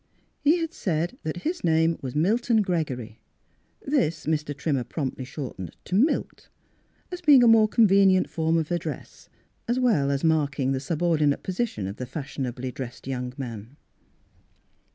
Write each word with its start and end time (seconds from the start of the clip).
He 0.39 0.57
had 0.57 0.73
said 0.73 1.19
that 1.21 1.43
his 1.43 1.63
name 1.63 1.95
was 2.01 2.15
Milton 2.15 2.63
Gregory; 2.63 3.19
this 3.85 4.25
Mr. 4.25 4.57
Trimmer 4.57 4.83
promptly 4.83 5.25
shortened 5.25 5.75
to" 5.85 5.93
Milt," 5.95 6.49
as 7.11 7.21
being 7.21 7.43
a 7.43 7.47
more 7.47 7.67
convenient 7.67 8.27
form 8.27 8.57
of 8.57 8.71
ad 8.71 8.81
dress 8.81 9.29
as 9.67 9.79
well 9.79 10.09
as 10.09 10.23
marking 10.23 10.71
the 10.71 10.79
subordinate 10.79 11.43
position 11.43 11.85
of 11.85 11.97
the 11.97 12.07
fashionably 12.07 12.71
dressed 12.71 13.05
young 13.05 13.33
man. 13.37 13.77